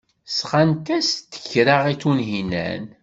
Sɣant-as-d 0.37 1.31
kra 1.49 1.77
i 1.93 1.95
Tunhinan. 2.01 2.83